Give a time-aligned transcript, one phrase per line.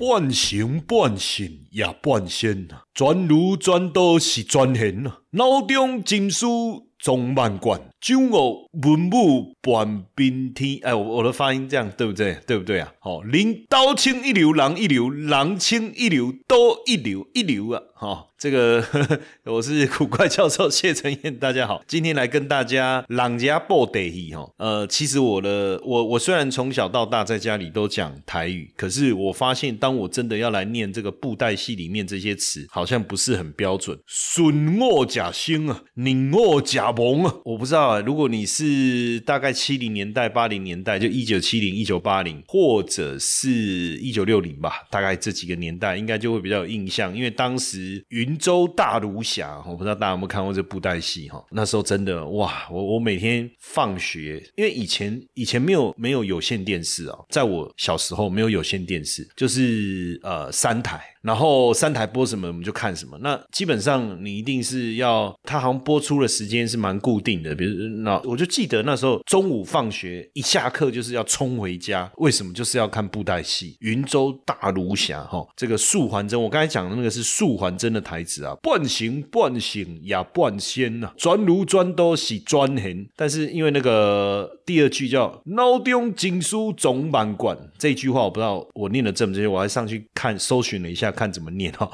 [0.00, 10.78] 半醒半醒也半仙呐，转儒转道是转贤呐，脑中经书总万贯，酒傲文武半边天。
[10.82, 12.38] 哎，我我的发音这样对不对？
[12.46, 12.92] 对不对啊？
[13.00, 17.82] 好，领刀清一流，狼一流，狼清一流，刀一流一流啊！
[17.96, 18.26] 哈。
[18.38, 19.20] 这个呵呵
[19.52, 24.48] 我是 古怪教授谢承彦，大家好，今天来跟大家朗家报得意哈。
[24.58, 33.98] 呃，其实我的我我虽然从小到大在家里都讲台语，可是我发现当我真的要来念这个布袋戏里面这些词，好像不是很标准。
[34.06, 38.00] 损我假兴啊，宁我假蒙啊，我不知道啊。
[38.00, 48.27] 如果你是大概七零年代、八零年代，就一九七零、一九八零，或者是一九六零吧，大概这几个年代，应该就会比较有印象，因为当时云。
[48.28, 51.42] 云州大儒侠，我不知道大家有没有看过这布袋戏哈？
[51.50, 61.02] 那时候真的哇，我我每天放学，因为以前以前没有没有有线电视啊，在我小时候没有有线电视，就是呃三台。
[61.20, 63.18] 然后三台播什么我们就看什么。
[63.18, 67.52] 那基本上你一定是要，它好像播出的时间是蛮固定的。
[67.54, 72.54] 比如那我就记得那时候中午放学一下课就是要冲回家，为什么？
[72.54, 75.44] 就是要看布袋戏《云州大儒侠》哈。
[75.56, 83.08] 这个素还真，我刚才讲的那个是素还真的台词啊，半醒半醒也半仙呐，专儒专多是专贤。
[83.16, 91.08] 但是因为那个第二句叫脑中经书总满贯这句话，我不知道我念的正不正确，我还上去看搜寻了一下。
[91.10, 91.90] 看怎么念哈，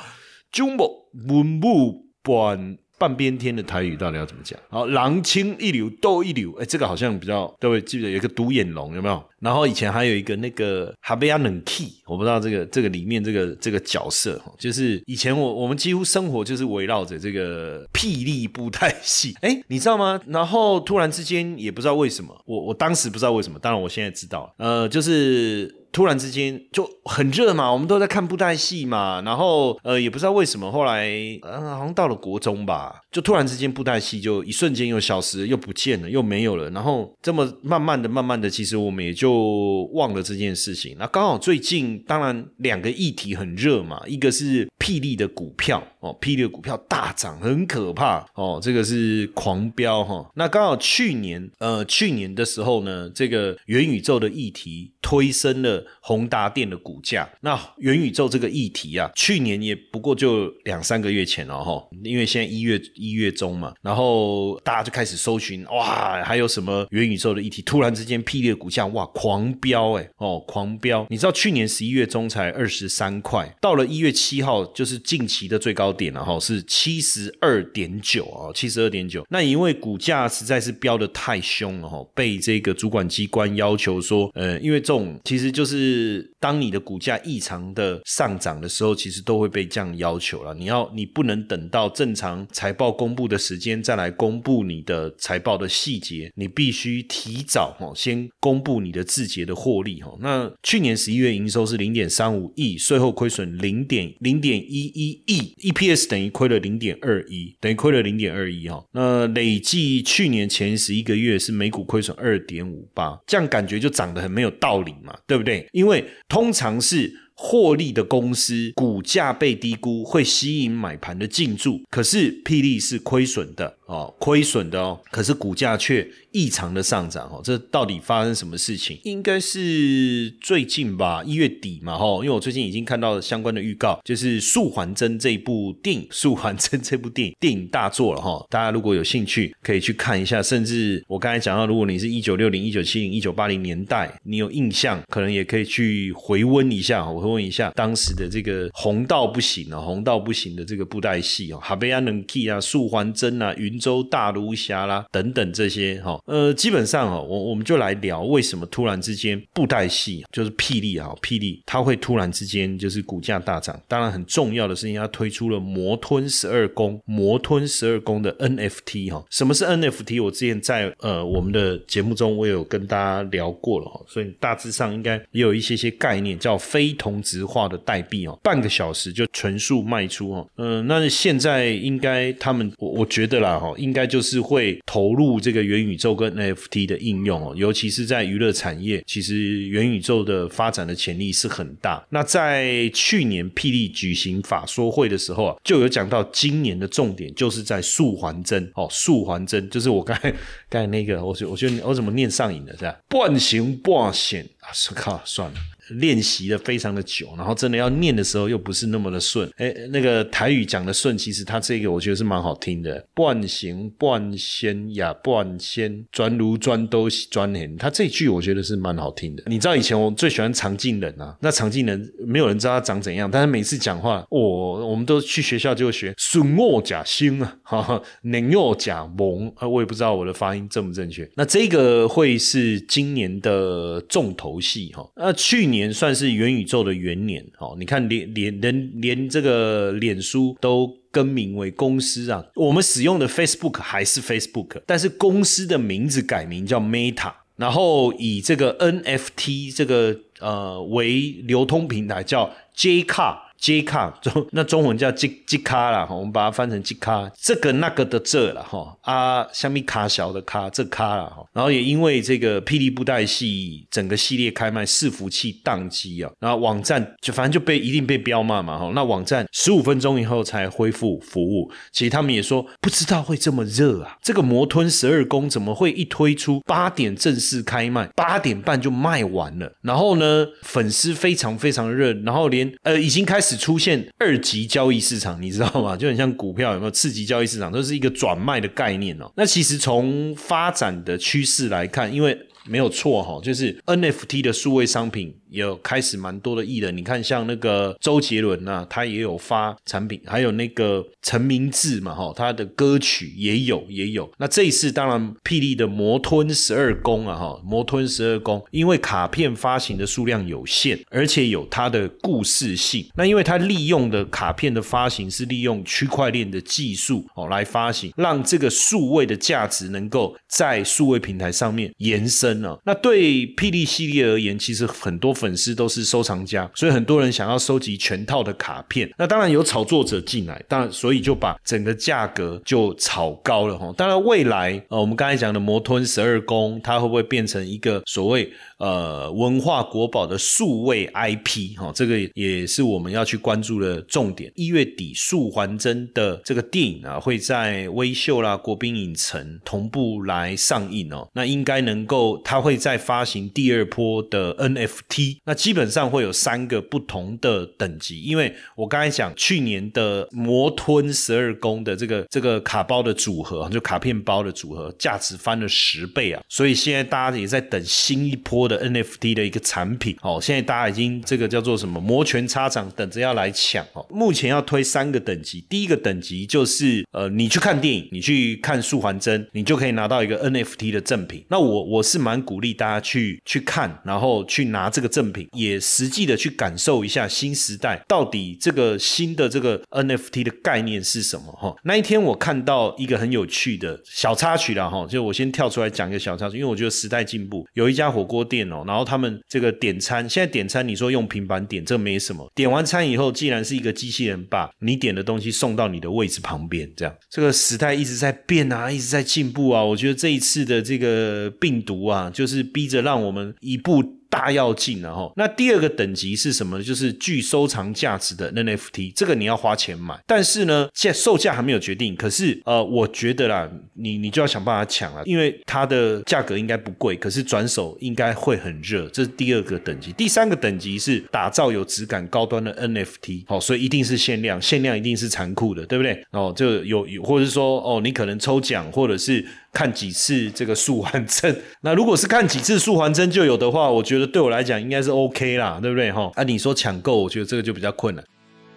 [0.51, 4.59] 中木文武半半边天的台语到底要怎么讲？
[4.71, 9.23] 好，狼青一流，斗一流，哎，这个好像比较各位记得有一个独眼龙有没有？
[9.41, 20.19] 然后以前还有一个那个哈贝亚冷 key，我不知道这个这个里面这个这个角色哈，就是以前我我们几乎生活就是围绕着这个霹雳布袋戏，哎，你知道吗？
[20.27, 25.84] 然后突然之间也不知道为什么，我我当时不知道为什么，当然我现在知道，呃，就是。
[25.94, 31.09] 突然之间就很热嘛，我们都在看布袋戏嘛，然后呃也不知道为什么，后来
[31.43, 40.97] 呃好像到了国中吧，就突然之间布袋戏就一瞬间又消失，又不见了，又没有了，然后这么慢慢的、慢慢的，其实我们也就忘了这件事情。
[40.99, 50.28] 那刚好最近，当然两个议题很热嘛，一个是霹雳的股票哦，霹雳的股票大涨，很可怕哦，这个是狂飙哈。
[50.34, 55.87] 那刚好去年呃去年的时候呢，这个元宇宙的议题推升了。
[56.01, 67.63] 宏达电的股价，那元宇宙这个议题啊，去年也不过就两三个月前了哈，因为现在一月一月中嘛，然后大家就开始搜寻，哇，还有什么元宇宙的议题？
[67.63, 71.07] 突然之间，霹雳的股价哇狂飙哎哦狂飙！
[71.09, 79.27] 你知道去年十一月中才二十三块，到了一月七号就是近期的最高点了哈，是七十二点九啊，七十二点九。
[79.31, 84.94] 那因为股价实在是飙的太凶了哈，被这个主管机关要求说，呃，因为这
[85.25, 86.31] 其实就是。
[86.44, 90.53] 当你的股价异常的上涨的时候，其实都会被这样要求了。
[90.53, 100.15] 你要你不能等到正常财报公布的时间再来公布你的财报的细节，你必须提早哈先公布你的字节的获利哈。
[100.21, 108.84] 那去年十一月营收是零点三五亿，税后亏损零点零点一一亿，EPS 等于亏了零点二一，等于亏了零点二一哈。
[108.93, 115.67] 那累计去年前十一个月是每股亏损二点五八，这样感觉就涨得很没有道理嘛，对不对？
[115.73, 121.81] 因为通常是获利的公司股价被低估，会吸引买盘的进驻。
[121.91, 126.09] 可是霹雳是亏损的哦，亏损的哦，可是股价却。
[126.35, 128.99] 异常的上涨哦，这到底发生什么事情？
[129.05, 138.45] 应该是最近吧，一月底嘛哈，因为我最近已经看到相关的预告，就是《素还真》这部电影，《素还真》这部电影电影大作了哈。
[138.51, 140.43] 大家如果有兴趣，可以去看一下。
[140.43, 156.21] 甚至我刚才讲到，如果你是一九六零、一九七零、一九八零年代，你有印象，可能也可以去回温一下，回温一下当时的这个红到不行啊，红到不行的这个布袋戏哦，哈贝安能 key 啊，《素还真》啊，《云州大儒侠》啦等等这些哈。
[156.26, 163.79] 呃，基本上哦，我我们就来聊为什么突然之间布袋戏就是霹雳啊，霹雳它会突然之间就是股价大涨。
[163.87, 169.25] 当然很重要的是，它推出了魔吞十二宫，魔吞十二宫的 NFT 哈。
[169.31, 170.23] 什么是 NFT？
[170.23, 180.49] 我之前在呃我们的节目中我有跟大家聊过了哈，所以大致上应该也有一些些概念，叫非同质化的代币哦，半个小时就全数卖出哦。
[180.56, 192.05] 嗯，那现在应该他们我我觉得啦哈，应该就是会投入这个元宇宙跟 NFT 的应用哦，尤其是在娱乐产业，其实元宇宙的发展的潜力是很大。
[192.11, 200.31] 那在去年霹雳举行法说会的时候啊，就有讲到今年的重点就是在速环针哦，速环针就是我刚才
[200.69, 202.96] 刚才那个，我觉我觉得我怎么念上瘾了这样？
[203.08, 205.56] 半形半显啊，是靠算了。
[205.91, 209.49] 练习的非常的久，然后真的要念的时候又不是那么的顺。
[209.57, 213.07] 哎，那个台语讲的顺，其实它这个我觉得是蛮好听的。
[213.15, 219.43] 半行半仙呀，半仙专如专都专很，他这句我觉得是蛮好听的。
[219.47, 231.29] 你知道以前我最喜欢常进人啊，那常进人没有人知道他长怎样，但是每次讲话，我我们都去学校就学顺我假心啊，哈 哈，宁若假蒙啊，我也不知道我的发音正不正确。
[231.37, 235.09] 那这个会是今年的重头戏哈。
[235.17, 235.93] 那去年年。
[235.93, 253.44] 算是元宇宙的元年哦，你看连连连连这个脸书都更名为公司啊，我们使用的 Facebook 还是 Facebook，但是公司的名字改名叫 Meta，然后以这个 NFT 这个呃为流通平台叫 J Car。
[253.64, 283.54] J 卡中那中文叫 J J 卡啦，我们把它翻成 J 卡，这个那个的这了哈啊，下面卡小的卡这卡了哈，然后也因为这个霹雳布袋戏整个系列开卖伺服器宕机啊，然后网站就反正就被一定被标骂嘛哈，那网站十五分钟以后才恢复服务，其实他们也说不知道会这么热啊，这个魔吞十二宫怎么会一推出八点正式开卖，八点半就卖完了，然后呢粉丝非常非常热，然后连呃已经开始。
[283.56, 285.97] 出现二级交易市场，你知道吗？
[285.99, 289.31] 就很像股票有没有次级交易市场，都是一个转卖的概念哦。
[289.37, 295.35] 那其实从发展的趋势来看，因为没有错哈，就是 NFT 的数位商品。
[295.62, 304.29] 有开始蛮多的艺人，你看像那个周杰伦呐，他也有发产品，还有那个陈明志嘛，哈，他的歌曲也有也有。
[304.39, 313.07] 那这一次当然霹雳的魔吞十二宫啊，哈，魔吞十二宫，因为卡片发行的数量有限，而且有它的故事性。
[313.15, 322.81] 那因为它利用的卡片的发行是利用区块链的技术哦来发行，让这个数位的价值能够在数位平台上面延伸了。
[322.87, 325.35] 那对霹雳系列而言，其实很多。
[325.44, 329.12] 粉丝都是收藏家，所以很多人想要收集全套的卡片。
[329.19, 333.93] 那当然有炒作者进来，当然所以就把整个价格就炒高了哈。
[333.94, 338.50] 当然未来呃，我们刚才讲的魔吞十二宫，它会不会变成一个所谓？
[338.79, 344.52] 呃，文化国宝的数位 IP 哈，这个也是我们要去关注的重点。
[344.56, 351.26] 一月底，《素还真》的这个电影啊，会在微秀啦、国宾影城同步来上映哦。
[351.32, 355.34] 那应该能够，它会再发行第二波的 NFT。
[355.45, 366.43] 那基本上会有三个不同的等级，因为我刚才讲去年的魔吞十二宫的这个这个卡包的组合，就卡片包的组合，价值翻了十倍啊！
[366.49, 368.65] 所以现在大家也在等新一波。
[368.65, 374.07] 的 NFT 的一个产品哦，现在大家已经这个叫做什么摩拳擦掌，等着要来抢哦。
[374.09, 381.45] 目前要推三个等级，第一个等级就是呃，你去看电影，你去看素环真，你就可以拿到一个 NFT 的赠品。
[381.50, 391.75] 那我我是蛮鼓励大家去去看，然后去拿这个赠品，也实际的去感受一下新时代到底这个新的这个 NFT 的概念是什么哈。
[391.85, 398.64] 那一天我看到一个很有趣的小插曲了哈，就我先跳出来讲一个小插曲，因为我觉得时代进步，有一家火锅店。
[398.64, 402.50] 哦，然后他们这个点餐，现在点餐你说用平板点，这没什么。
[402.54, 409.85] 点完餐以后，既然是一个机器人把你点的东西送到你的位置旁边，这样这个时代一直在变啊，一直在进步啊。
[409.85, 414.02] 我觉得这一次的这个病毒啊，就是逼着让我们一步。
[414.35, 416.83] 大要进了哈，那第二个等级是什么？
[416.83, 422.17] 就是具收藏价值的 NFT，这个你要花钱买，但是呢，现在售价还没有决定。
[422.17, 429.07] 可是呃，我觉得啦，你你就要想办法抢了，因为它的价格应该不贵，可是转手应该会很热。
[429.11, 436.21] 这是第二个等级，第三个等级是打造有质感、高端的 NFT，好，所以一定是限量，限量一定是残酷的，对不对？
[436.33, 439.47] 哦，就有有，或者是说哦，你可能抽奖，或者是。
[439.75, 446.31] 看几次这个速还针， 那如果是看几次速还针就有的话，我觉得对我来讲应该是 OK 啦，对不对哈？
[446.37, 448.25] 啊，你说抢购，我觉得这个就比较困难。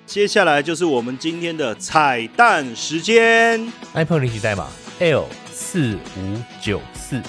[0.07, 4.67] 接下来就是我们今天的彩蛋时间，iPhone 领取代码
[4.99, 7.21] L 四五九四。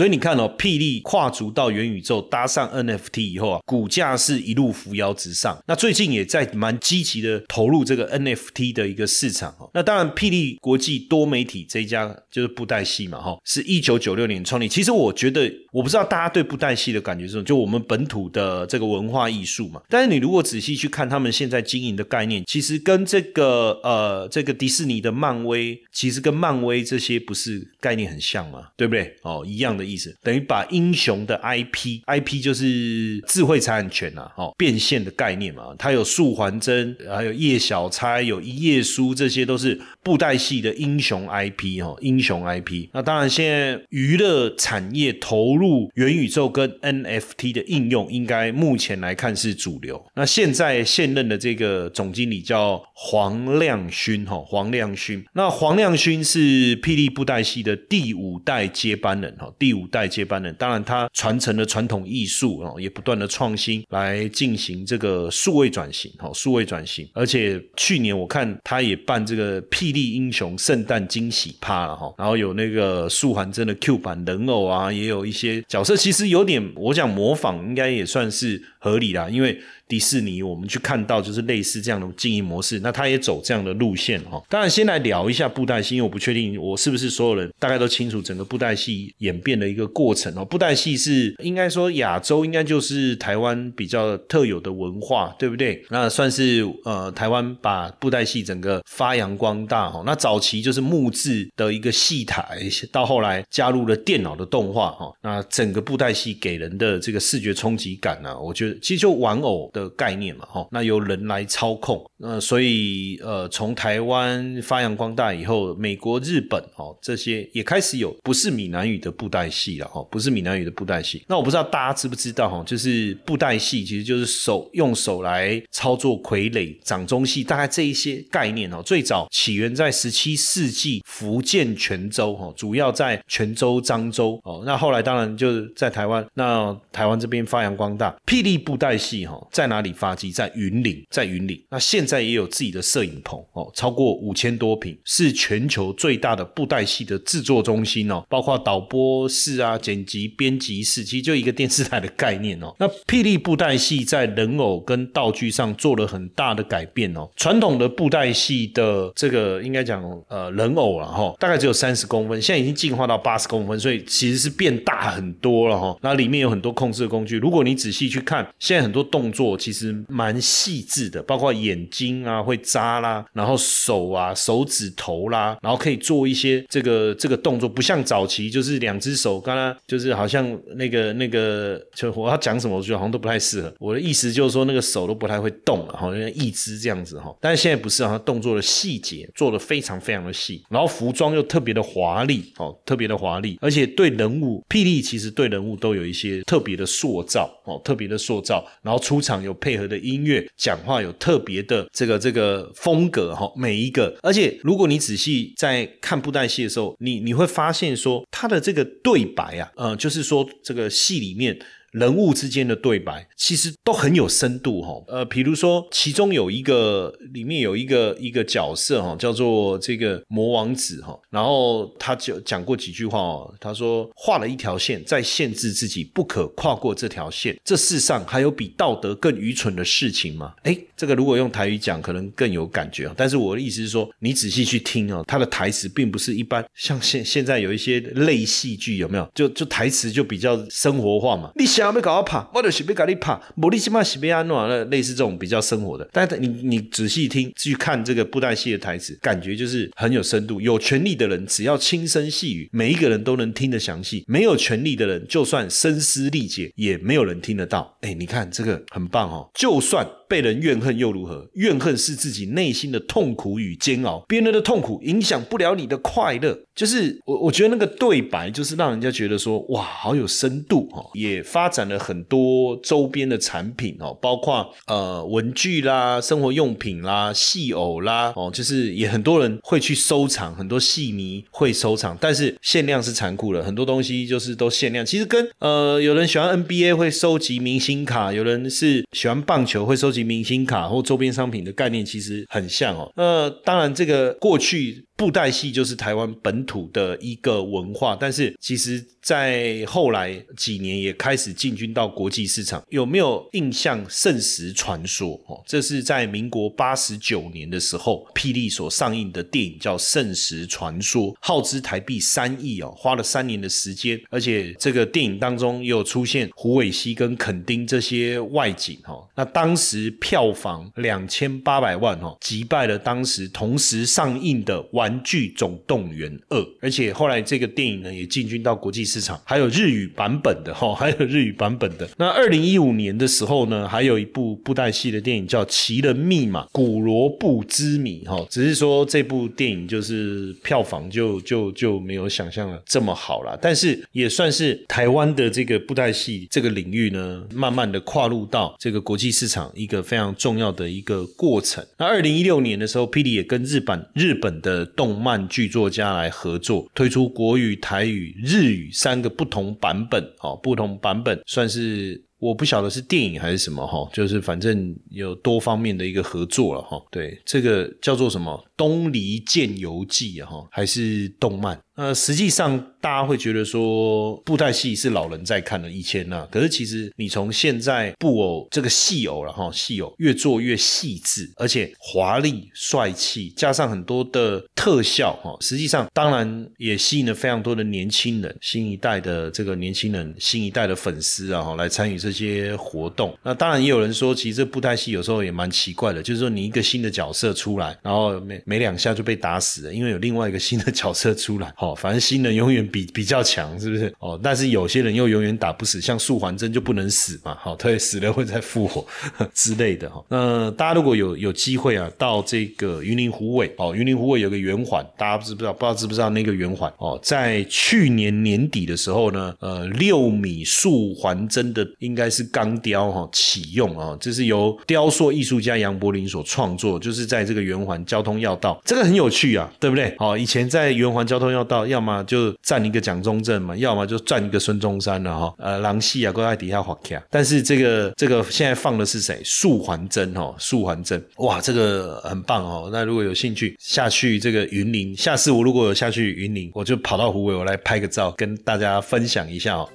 [0.00, 5.62] 所以你看哦，霹雳跨足到元宇宙，搭上 NFT 以后啊，股价是一路扶摇直上。
[5.66, 9.68] 那最近也在蛮积极的投入这个 NFT 的一个市场哦。
[9.74, 14.66] 那当然，霹雳国际多媒体这一家就是布袋戏嘛，哈，是一九九六年创立。
[14.66, 19.80] 其实我觉得，我不知道大家对布袋戏的感觉是什么，就我们本土的这个文化艺术嘛。
[19.88, 29.14] 但是你如果仔细去看他们现在经营的概念，其实跟这个呃这个迪士尼的漫威，其实跟漫威这些不是概念很像嘛，对不对？
[29.22, 35.74] 哦，一样的意思，等于把英雄的 IP，IP 就是智慧财产权呐，哦，变现的概念嘛。
[35.78, 42.88] 它有素环真，还有叶小钗，有一页书，这些都是布袋戏的英雄 IP 哦，英雄 IP。
[42.92, 50.02] 那当然，现在娱乐产业投入元宇宙跟 NFT 的应用，应该目前来看是主流。
[50.14, 55.22] 那现在现任的这个总经理叫黄亮勋哈，黄亮勋。
[55.34, 60.54] 那黄亮勋是霹雳布袋戏的第五代接班人哈，第五代接班人。
[60.54, 67.06] 当然，他传承了传统艺术哦，也不断的创新来进行这个数位转型哈，数位转型。
[67.12, 79.58] 而且去年我看他也办这个霹雳英雄圣诞惊喜趴了哈，然后有那个素还真的 Q 版人偶啊，也有一些角色，其实有点我想模仿，应该也算是合理啦，因为。
[79.90, 84.40] 迪士尼，我们去看到就是类似这样的经营模式，那他也走这样的路线哈。
[84.48, 90.44] 当然，先来聊一下布袋戏，因为我不确定我是不是所有人大概都清楚整个布袋戏演变的一个过程哦。
[90.44, 95.84] 布袋戏是应该说亚洲应该就是台湾比较特有的文化，对不对？
[95.90, 100.04] 那算是呃台湾把布袋戏整个发扬光大哈。
[100.06, 102.60] 那早期就是木质的一个戏台，
[102.92, 105.12] 到后来加入了电脑的动画哈。
[105.20, 109.90] 那整个布袋戏给人的这个视觉冲击感呢，我觉得其实就玩偶的。
[110.00, 121.22] 概念嘛，哈，那由人来操控，呃，所以呃，从台湾发扬光大以后，美国、日本，哦，这些也开始有不是闽南语的布袋戏了，哈，不是闽南语的布袋戏。
[121.28, 140.30] 那我不知道大家知不知道，哈，就是布袋戏其实就是手用手来操作傀儡、掌中戏，大概这一些概念哦，最早起源在十七世纪福建泉州，哈，主要在泉州、漳州，哦，那后来当然就是在台湾，那台湾这边发扬光大，霹雳布袋戏，哈，在哪里发迹？
[140.30, 141.60] 在云岭，在云岭。
[141.70, 152.74] 那现在也有自己的摄影棚哦，超过五千多平，是全球最大的布袋戏的制作中心哦，包括导播室啊、剪辑、编辑室，其实就一个电视台的概念哦。
[152.78, 157.28] 那霹雳布袋戏在人偶跟道具上做了很大的改变哦。
[157.36, 165.96] 传统的布袋戏的这个应该讲呃人偶了哈，大概只有三十公分，现在已经进化到八十公分，所以其实是变大很很多了哈。
[166.00, 169.50] 那里面有很多控制的工具，如果你仔细去看，现在很多动作。
[169.60, 183.74] 其实蛮细致的，包括眼睛啊会扎啦，然后手啊手指头啦，然后可以做一些这个这个动作，不像早期就是两只手，刚刚就是好像那个那个，就我要讲什么，我觉得好像都不太适合。
[183.78, 187.36] 我的意思就是说，那个手都不太会动了，好像一只这样子哈。
[187.40, 199.50] 但是现在不是啊，动作的细节做的非常非常的细，然后服装又特别的华丽哦，特别的华丽，而且对人物霹雳其实对人物都有一些特别的塑造哦，特别的塑造，然后出场有。
[199.60, 211.58] 配合的音乐，讲话有特别的这个这个风格哈，每一个，而且如果你仔细在看布袋戏的时候，你你会发现说他的这个对白啊，呃，就是说这个戏里面。
[211.92, 230.54] 人物之间的对白其实都很有深度哈，呃，比如说其中有一个里面有一个一个角色哈，叫做这个魔王子哈，然后他就讲过几句话哦，他说画了一条线在限制自己不可跨过这条线，这世上还有比道德更愚蠢的事情吗？
[230.62, 239.28] 哎，这个如果用台语讲可能更有感觉但是我的意思是说，你仔细去听哦，他的台词并不是一般像现现在有一些类戏剧有没有？
[239.34, 241.66] 就就台词就比较生活化嘛，你。
[241.79, 243.40] 想要搞怕，我就是要搞你怕。
[243.54, 250.60] 莫你起码是被安诺那类似这种比较生活的，但是你你仔细听去看这个布袋戏的台词，感觉就是很有深度。
[250.60, 257.96] 有权利的人只要轻声细语，每一个人都能听得详细；没有权利的人，就算声嘶力竭，也没有人听得到。
[258.02, 260.06] 哎，你看这个很棒哦，就算。
[260.30, 261.44] 被人怨恨又如何？
[261.54, 266.56] 怨恨是自己内心的痛苦与煎熬，别人的痛苦影响不了你的快乐。
[266.72, 271.10] 就是我，我觉得那个对白就是让人家觉得说，哇，好有深度哦。
[271.14, 285.04] 也发展了很多周边的产品哦，包括呃文具啦、生活用品啦、戏偶啦哦，就是也很多人会去收藏，很多戏迷会收藏，但是限量是残酷的，很多东西就是都限量。
[285.04, 290.20] 其实跟呃有人喜欢 NBA 会收集明星卡，有人是喜欢棒球会收集。
[290.30, 293.10] 明星卡或周边商品的概念其实很像哦。
[293.16, 295.04] 那当然，这个过去。
[295.20, 299.04] 布袋戏就是台湾本土的一个文化，但是其实。
[299.22, 303.90] 在后来几年也开始进军到国际市场，有没有印象？
[304.08, 319.28] 《圣石传说》哦，这是在民国八十九年的时候，霹雳所上映的电影叫《圣石传说》，耗资台币三亿哦，花了三年的时间，而且这个电影当中也有出现胡伟熙跟垦丁这些外景哦。
[319.36, 329.04] 那当时票房两千八百万哦，击败了当时同时上映的《玩具总动员二》，而且后来这个电影呢也进军到国际。
[329.10, 332.08] 市场还有日语版本的哈，还有日语版本的。
[332.16, 343.58] 那二零一五年的时候呢，还有一部布袋戏的电影叫《奇人密码：古罗布之谜》哈，只是说这部电影就是票房就就就没有想象的这么好了。
[343.60, 351.84] 但是也算是台湾的这个布袋戏这个领域呢，慢慢的跨入到这个国际市场一个非常重要的一个过程。
[351.98, 358.90] 那二零一六年的时候，霹雳也跟日本日本的动漫剧作家来合作，推出国语、台语、日语。
[358.92, 367.00] 三个不同版本，哦，不同版本算是我不晓得是电影还是什么哈，就是反正有多方面的一个合作了哈。
[367.10, 371.78] 对，这个叫做什么《东篱剑游记》哈，还是动漫？
[372.00, 393.36] 呃，实际上大家会觉得说布袋戏是老人在看的，以前呢，可是其实你从现在布偶这个戏偶了哈，戏偶越做越细致，而且华丽帅气，加上很多的特效哈，实际上当然也吸引了非常多的年轻人，新一代的这个年轻人，新一代的粉丝啊哈，来参与这些活动。
[393.42, 401.89] 那当然也有人说，其实这布袋戏有时候也蛮奇怪的，就是说你一个新的角色出来，然后没没两下就被打死了，因为有另外一个新的角色出来，好。
[401.94, 404.12] 反正新人永远比比较强，是不是？
[404.18, 409.04] 哦，但是有些人又永远打不死，像素环针就不能死嘛，好，他死了会再复活
[409.54, 410.24] 之类的哈。
[410.28, 415.72] 那大家如果有有机会啊，到这个云林湖尾哦，云林湖尾有个圆环，大家知不知道？
[415.72, 417.18] 不知道知不知道那个圆环哦？
[417.22, 430.14] 在去年年底的时候呢，呃，六米素环针的应该是钢雕哈启用啊，这是由雕塑艺术家杨柏林所创作，就是在这个圆环交通要道，这个很有趣啊，对不对？
[430.18, 431.86] 哦，以前在圆环交通要到。
[431.86, 435.54] 要么就站一个蒋中正嘛，要么就站一个孙中山了哈。
[435.58, 437.22] 呃，狼戏啊，都在底下滑卡。
[437.30, 439.40] 但是这个这个现在放的是谁？
[439.44, 442.90] 素环真哦，素环真，哇，这个很棒哦。
[442.92, 449.88] 那如果有兴趣下去这个云林，下次我如果有下去云林，我就跑到湖尾，我来拍个照，跟大家分享一下哦。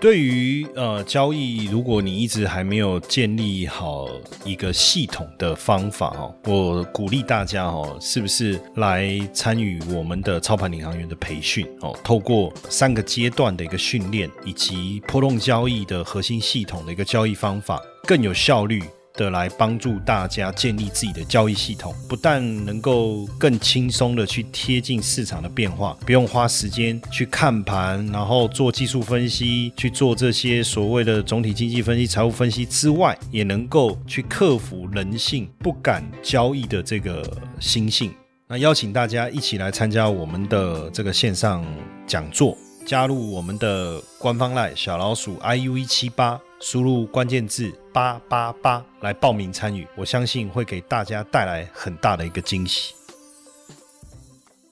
[0.00, 4.08] 对于呃交易，如果你一直还没有建立好
[4.46, 11.94] 一个系统的方法哦，我鼓励大家哦，是不是来参与我们的操盘领航员的培训哦？
[12.02, 18.82] 透过三个阶段的一个训练，以及波动交易的核心系统的一个交易方法，更有效率。
[19.14, 37.22] 的来帮助大家建立自己的交易系统，不但能够更轻松的去贴近市场的变化，不用花时间去看盘，然后做技术分析，去做这些所谓的总体经济分析、财务分析之外，也能够去克服人性不敢交易的这个
[37.58, 38.12] 心性。
[38.46, 41.64] 那邀请大家一起来参加我们的这个线上
[42.06, 46.40] 讲座，加入我们的官方赖小老鼠 iu 一七八。
[46.60, 52.94] 输入关键字八八八来报名参与，我相信会给大家带来很大的一个惊喜。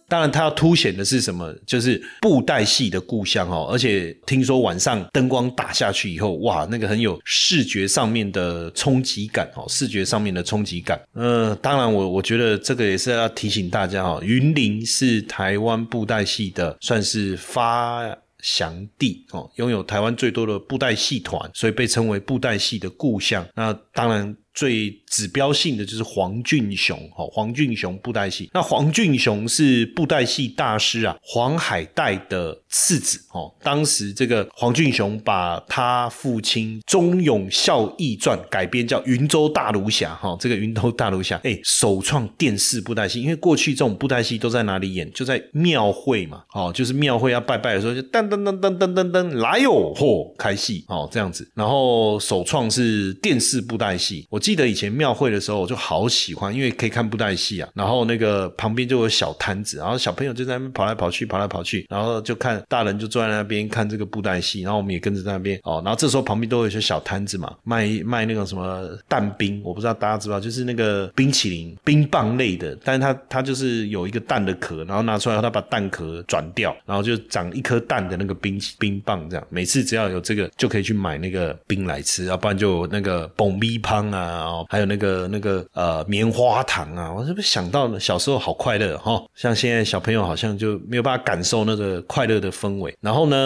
[0.07, 1.55] 当然，它要凸显的是什么？
[1.66, 3.68] 就是布袋戏的故乡哦。
[3.70, 10.98] 而且听说晚上灯光打下去以后，哇，那个很有视觉上面的冲击感哦，视觉上面的冲击感。
[11.12, 18.16] 呃，当然，我我觉得这个也是要提醒大家哦，云林是台湾布袋戏的算是发。
[18.42, 23.46] 祥地哦，拥有台湾最多的布袋戏团，所以被称为布袋戏的故乡。
[23.55, 24.37] 那当然。
[24.59, 28.51] 最指标性的就是黄俊雄，哈，黄俊雄布袋戏。
[28.53, 33.55] 那黄俊雄是布袋戏大师啊，黄海岱的次子，哦。
[33.62, 43.23] 当时这个黄俊雄把他父亲忠勇孝义传改编叫《云州大儒侠》，哈，这个《云州大儒侠》 哎，首创电视布袋戏。
[43.23, 45.09] 因为过去这种布袋戏都在哪里演？
[45.12, 51.49] 就在庙会嘛，哦，就是庙会要拜拜的时候，就噔噔噔噔噔噔噔来哟，嚯，开戏，哦，这样子。
[51.55, 54.40] 然后首创是电视布袋戏，我。
[54.49, 57.69] 记得以前庙会的时候，我就好喜欢，因为可以看布袋戏啊。
[57.75, 65.83] 然后那个旁边就有小摊子，然后小朋友就在那边跑来跑去，跑来跑去，然后就看大人就坐在那边看这个布袋戏，然后我们也跟着在那边哦。
[65.85, 79.47] 然后这时候旁边都有一些小摊子嘛，卖卖那个什么蛋冰，我不知道大家知不知道，就是那个冰淇淋、冰棒类的，但是它它就是有一个蛋的壳，然后拿出来后，它把蛋壳转掉，然后就长一颗蛋的那个冰冰棒这样。
[79.51, 84.38] 每次只要有这个，就可以去买那个冰来吃，要不然就那个蹦咪汤啊。
[84.40, 89.22] 哦，还有那个那个呃棉花糖啊，我是不是想到小时候好快乐哈？
[89.35, 92.96] 像现在小朋友好像就没有办法感受那个快乐的氛围。
[93.01, 93.37] 然后呢，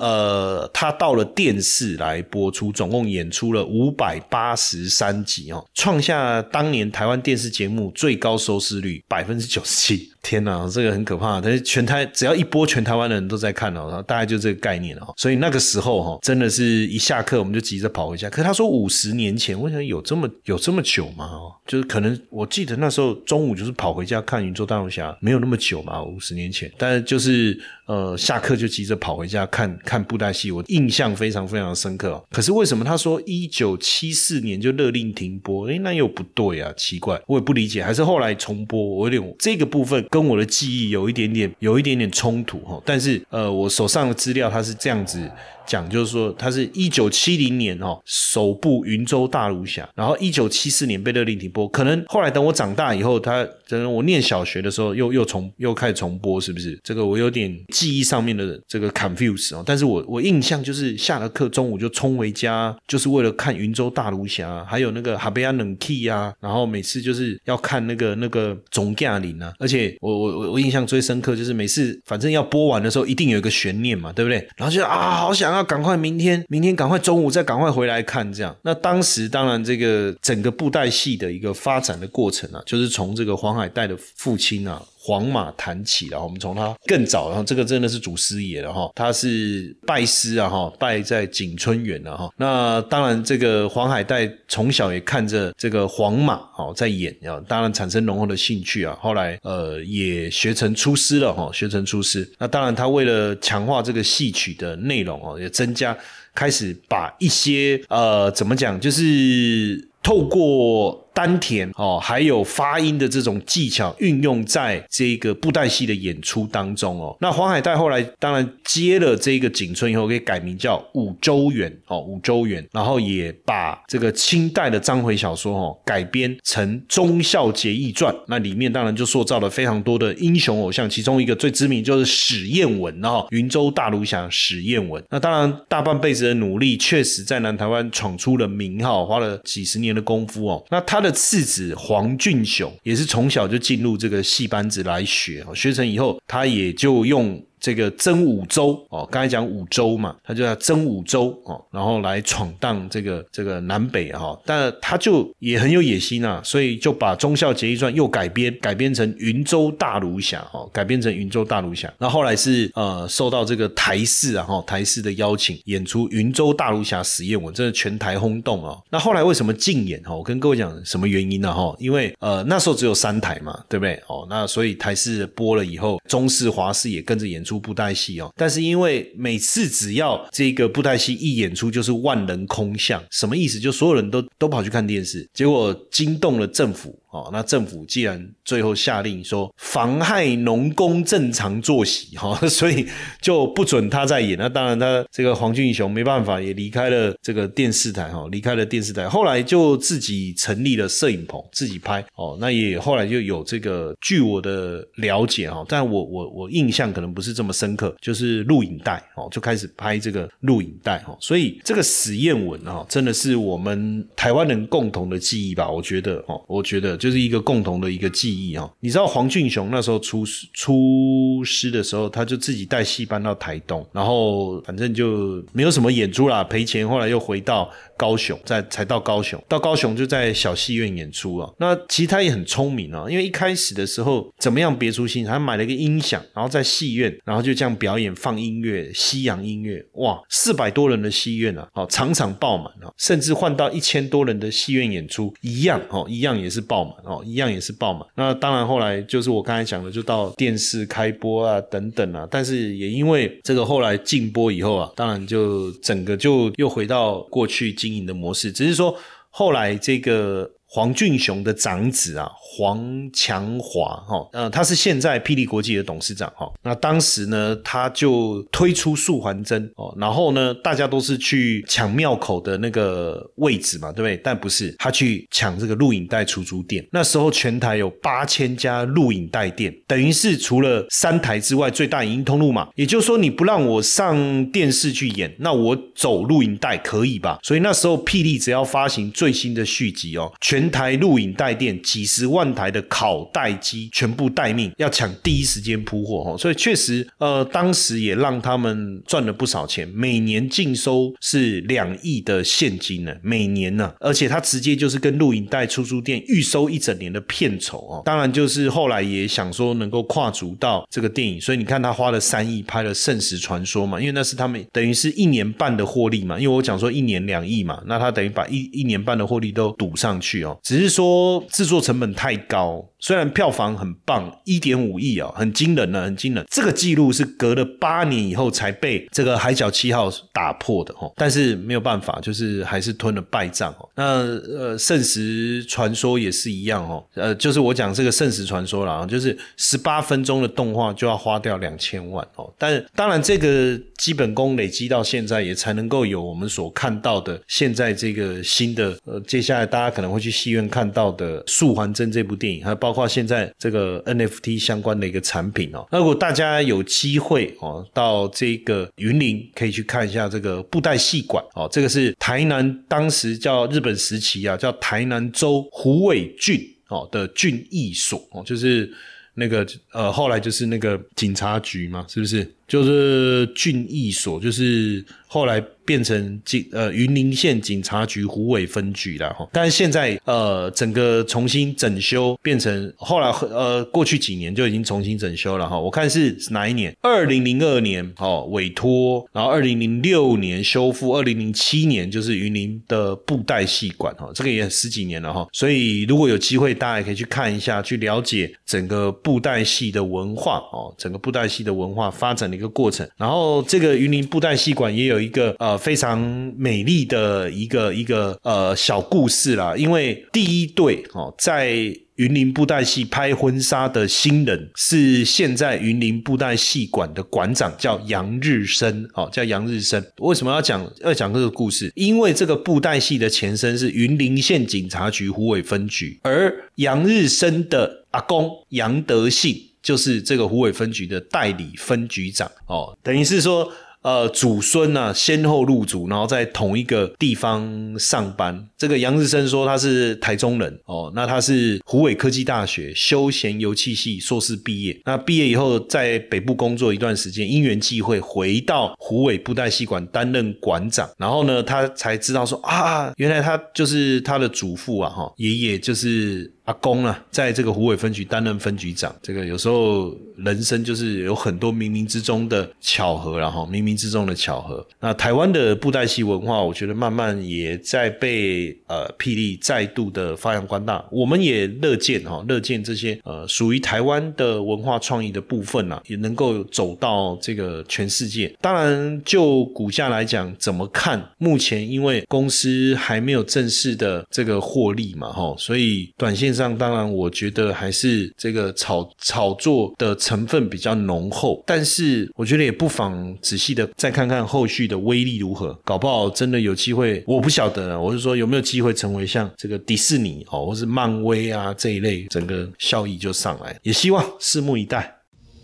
[0.00, 10.11] 呃，他到了电视来播出，总共演出了五百八十三集哦，创下当年台湾电视节目最高收视率百分之九十七。
[10.22, 11.40] 天哪，这个很可怕！
[11.40, 15.12] 但是全台只要一播，全台湾的人都在看哦，大概就这个概念哦。
[15.16, 18.30] 所以那个时候哈，真的是一下课我们就急着跑回家。
[18.30, 21.24] 可他说五十年前，我想有这么有这么久吗？
[21.26, 26.70] 哦，就是可能我记得那时候中午就是跑回家看《云州大龙侠》，没有那么久嘛，五十年前。
[26.78, 32.22] 但是就是呃，下课就急着跑回家看看布袋戏，我印象非常非常深刻。
[32.30, 35.68] 可是为什么他说一九七四年就勒令停播？
[35.68, 37.82] 哎，那又不对啊，奇怪，我也不理解。
[37.82, 40.06] 还是后来重播，我有点这个部分。
[40.12, 42.78] 跟我的记忆有一点点，有一点点冲突哈。
[42.84, 45.30] 但是呃，我手上的资料它是这样子。
[45.64, 51.68] 讲就是说，他是一九七零年哦首部《云州大儒侠》，然后一九七四年被勒令停播。
[51.68, 56.76] 可能后来等我长大以后，他等我念小学的时候，又又重又开始重播，是不是？
[56.82, 59.62] 这个我有点记忆上面的这个 confuse 哦。
[59.64, 69.54] 但是我我印象就是下了课中午就冲回家，就是为了看《云州大儒侠》，还有那个哈贝亚冷 key 啊，然后每次就是要看那个那个总驾林啊。
[69.60, 74.36] 而且我我我我印象最深刻就是每次反正要播完的时候，一定有一个悬念嘛，对不对？
[74.56, 75.52] 然后就啊，好想。
[75.52, 78.56] 要赶快明天，明天赶快中午再赶快回来看这样。
[78.62, 84.82] 那当时当然这个整个布袋戏的一个发展的过程啊，就是从这个黄海带的父亲啊。
[85.04, 92.30] 黄马谈起了，我们从他更早，然后这个真的是祖师爷了哈，他是拜师啊哈，拜在景春园了哈。
[92.36, 98.96] 那当然，这个黄海岱从小也看着这个黄马哦在演啊，当然产生浓厚的兴趣啊。
[99.00, 102.30] 后来呃也学成出师了哈，学成出师。
[102.38, 105.98] 那当然，他为了强化这个戏曲的内容哦，也增加
[106.32, 111.01] 开始把一些呃怎么讲，就是透过。
[111.14, 117.14] 丹田哦，还有发音的这种技巧运用在这个布袋戏的演出当中哦。
[117.20, 135.02] 那黄海岱后来当然接了这个景春以后，可以改名叫五洲元哦，五洲元，然后也把这个清代的章回小说哦改编成《忠孝节义传》，那里面当然就塑造了非常多的英雄偶像，其中一个最知名就是史艳文哦，云州大儒侠史艳文。
[135.10, 140.64] 那当然大半辈子的努力，确实在南台湾闯出了名号，花了几十年的功夫哦。
[140.70, 141.01] 那他。
[141.02, 147.44] 他的次子黄俊雄也是从小就进入这个戏班子来学，学成以后，他也就用。
[147.62, 161.86] 这个征武州哦，刚才讲五州嘛，他就要征武州哦，然后来闯荡这个这个南北哈，但他就也很有野心啊，所以就把《忠孝节义传》又改编，改编成《云州大儒侠》哦，改编成《云州大儒侠》。
[161.98, 168.82] 那后来是呃受到这个台视啊哈台视的邀请，演出《云州大儒侠》实验文，真的全台轰动哦。
[168.90, 170.12] 那后来为什么禁演哈？
[170.12, 171.72] 我跟各位讲什么原因呢哈？
[171.78, 173.94] 因为呃那时候只有三台嘛，对不对？
[174.08, 177.51] 哦，那所以台视播了以后，中视、华视也跟着演出。
[177.58, 183.58] 布袋戏哦，但是因为每次只要这个布袋戏一演出，就是万人空巷，什么意思？
[183.58, 186.98] 就所有人都都跑去看电视，结果惊动了政府。
[187.12, 192.86] 哦，那政府既然最后下令说妨害农工正常作息，哈， 所以
[193.20, 194.38] 就不准他再演。
[194.38, 199.06] 那当然，他这个黄俊雄没办法，也离开了这个电视台，哈，离开了电视台。
[199.06, 202.02] 后来就自己成立了摄影棚，自己拍。
[202.14, 211.14] 哦，那也后来就有这个，据我的了解，哈，但我我我印象可能不是这么深刻，就是录影带，哦，就开始拍这个录影带，哈。
[211.20, 215.70] 所以这个史艳文，哈，真的是我们台湾人共同的记忆吧？
[215.70, 216.98] 我觉得，哦，我觉得。
[217.02, 218.70] 就是一个共同的一个记忆啊！
[218.78, 226.88] 你知道黄俊雄那时候出出师的时候，他就自己带戏班到台东，然后反正就没有什么演出啦，赔钱。
[226.88, 227.68] 后来又回到。
[228.02, 231.48] 高雄，在才到高雄，到高雄就在小戏院演出啊。
[231.60, 248.02] 那其实他也很聪明啊，因为一开始的时候怎么样别出心裁，他买了一个音响，然后在戏院，然后就这样表演放音乐，西洋音乐，哇，四百多人的戏院啊，哦，场场爆满啊，甚至换到一千多人的戏院演出一样哦，一样也是爆满哦，一样也是爆满。
[248.16, 257.91] 那当然后来就是我刚才讲的，就到电视开播啊等等啊，但是也因为这个后来禁播以后啊，当然就整个就又回到过去经。
[258.00, 258.98] 的模式，只是说
[259.30, 262.82] 后来这个黄俊雄的长子啊，黄
[263.12, 266.50] 强华哈，呃，他是现在霹雳国际的董事长哈。
[266.62, 274.16] 那当时呢，他就推出素还真哦，然后呢，大家都是去抢庙口的那个位置嘛，对不对？
[274.24, 276.82] 但不是，他去抢这个录影带出租店。
[276.90, 282.70] 那时候全台有八千家录影带店，等于是除了三台之外最大影音通路嘛。
[282.76, 287.38] 也就是说，你不让我上电视去演，那我走录影带可以吧？
[287.42, 292.52] 所以那时候霹雳只要发行最新的续集哦，全台录影带店几十万。
[292.54, 322.42] 台的拷带机全部待命，要抢第一时间铺货哦，所以确实，呃，当时也让他们赚了不少钱，每年净收是两亿的现金呢，每年呢，而且他直接就是跟录影带出租店预收一整年的片酬哦，当然就是后来也想说能够跨足到这个电影，所以你看他花了三亿拍了《圣石传说》嘛，因为那是他们等于是一年半的获利嘛，因为我讲说一年两亿嘛，那他等于把一一年半的获利都赌上去哦，只是说制作成本太。
[322.52, 326.44] 高，虽然票房很棒，一点五亿啊，很惊人呢，很惊人。
[326.48, 331.12] 这个记录是隔了八年以后才被这个《海角七号》打破的哦。
[331.16, 333.86] 但是没有办法，就是还是吞了败仗哦。
[333.94, 337.04] 那呃，《圣石传说》也是一样哦。
[337.14, 342.50] 呃，就是我讲这个《圣石传说》了，就是十八分钟的动画就要花掉两千万哦。
[342.56, 352.22] 但当然，这个基本功累积到现在，也才能够有我们所看到的现在这个新的呃，接下来大家可能会去戏院看到的《素还真》这。
[352.22, 355.86] 部电影还包括现在这个 NFT 相关的一个产品哦。
[355.90, 361.68] 那如果大家有机会哦，到这个云林可以去看一下这个布袋戏馆哦。
[361.70, 368.92] 这个是台南当时叫日本时期啊，叫台南州虎尾郡哦的郡役所哦，就是
[369.34, 372.46] 那个呃后来就是那个警察局嘛，是不是？
[372.72, 375.62] 就是郡役所，就是后来。
[375.84, 385.76] 变成警呃云林县警察局虎尾分局了哈，但是现在呃整个重新整修，变成后来呃过去几年就已经重新整修了哈。
[385.76, 386.96] 我看是哪一年？
[387.02, 395.44] 二零零二年哦委托，然后二零零六年修复，二零零七年就是云林的布袋戏馆哈，这个也十几年了哈。
[395.52, 403.06] 所以如果有机会，大家也可以去看一下，去了解整个布袋戏的文化哦，整个布袋戏的文化发展的一个过程。
[403.18, 405.78] 然后这个云林布袋戏馆也有一个呃。
[405.82, 406.20] 非常
[406.56, 411.72] 美丽的一个一个呃小故事啦，因为第一对哦，在
[412.14, 420.00] 云林布袋戏拍婚纱的新人是现在云林布袋戏馆的馆长，叫杨日升哦，叫杨日升。
[420.18, 421.90] 为什么要讲要讲这个故事？
[421.96, 433.70] 因为这个布袋戏的前身是云林县警察局虎尾分局，而杨日升的阿公杨德信就是这个虎尾分局的代理分局长哦，等于是说。
[434.02, 438.68] 呃，祖孙呢先后入主，然后在同一个地方上班。
[438.76, 445.00] 这个杨日生说他是台中人哦，那他是湖北科技大学休闲油气系硕士毕业。
[445.04, 451.08] 那毕业以后在北部工作一段时间，因缘际会回到湖北布袋戏馆担任馆长。
[451.16, 456.52] 然后呢，他才知道说啊，原来他就是他的祖父啊，哈，爷爷就是。
[456.64, 464.86] 阿公啊，在这个湖尾分局担任分局长，这个有时候人生就是有很多冥冥之中的巧合，然后冥冥之中的巧合。
[465.00, 471.04] 那台湾的布袋戏文化，我觉得慢慢也在被呃霹雳再度的发扬光大。
[471.10, 478.54] 我们也乐见哈，乐见这些呃属于台湾的文化创意的部分啊，也能够走到这个全世界。
[478.60, 481.20] 当然，就股价来讲，怎么看？
[481.38, 486.51] 目前因为公司还没有正式的这个获利嘛，哈，所以短线。
[486.54, 505.21] 上当然，我觉得还是这个炒炒作的成分比较浓厚，但是我觉得也不妨仔细的再看看后续的威力如何，搞不好真的有机会，我不晓得，我是说有没有机会成为像这个迪士尼哦，或是漫威啊这一类，整个效益就上来，也希望拭目以待。